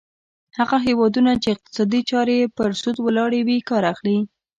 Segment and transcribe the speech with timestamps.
[0.57, 4.17] هغه هیوادونه چې اقتصادي چارې یې پر سود ولاړې وي کار اخلي.